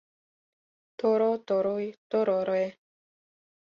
То-ро, 0.99 1.29
то-рой, 1.47 1.85
то-ро-ре-е... 2.09 2.67